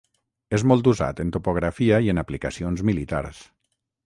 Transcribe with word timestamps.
És 0.57 0.63
molt 0.71 0.89
usat 0.91 1.21
en 1.25 1.33
topografia 1.35 2.01
i 2.07 2.11
en 2.15 2.23
aplicacions 2.23 2.87
militars. 2.93 3.45